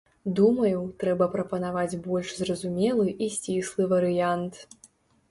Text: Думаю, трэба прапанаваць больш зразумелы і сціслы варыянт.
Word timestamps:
Думаю, 0.37 0.77
трэба 1.01 1.25
прапанаваць 1.33 1.99
больш 2.07 2.31
зразумелы 2.39 3.05
і 3.25 3.27
сціслы 3.35 3.85
варыянт. 3.93 4.53